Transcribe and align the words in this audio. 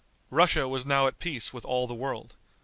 Russia 0.31 0.67
was 0.67 0.83
now 0.83 1.05
at 1.05 1.19
peace 1.19 1.53
with 1.53 1.63
all 1.63 1.85
the 1.85 1.93
world. 1.93 2.35